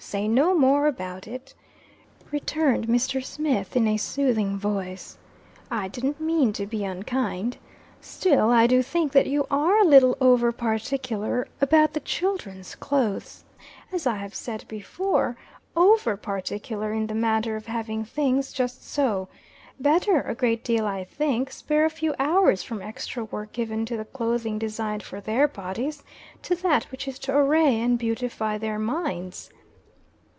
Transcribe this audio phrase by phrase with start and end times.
[0.03, 1.53] Say no more about it,"
[2.31, 3.23] returned Mr.
[3.23, 5.17] Smith, in a soothing voice.
[5.69, 7.55] "I didn't mean to be unkind.
[8.01, 13.45] Still, I do think that you are a little over particular about the children's clothes,
[13.93, 15.37] as I have said before
[15.77, 19.29] over particular in the matter of having things just so.
[19.79, 23.95] Better, a great deal, I think, spare a few hours from extra work given to
[23.95, 26.03] the clothing designed for their bodies,
[26.41, 29.49] to that which is to array and beautify their minds."